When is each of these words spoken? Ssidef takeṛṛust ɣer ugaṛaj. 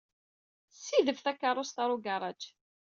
Ssidef 0.73 1.19
takeṛṛust 1.21 1.79
ɣer 1.81 1.89
ugaṛaj. 1.95 2.41